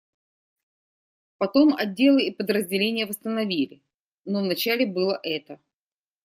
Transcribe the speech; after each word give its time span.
Потом 1.37 1.75
отделы 1.75 2.23
и 2.23 2.31
подразделения 2.33 3.05
восстановили, 3.05 3.83
но 4.25 4.41
вначале 4.41 4.87
было 4.87 5.19
это. 5.21 5.59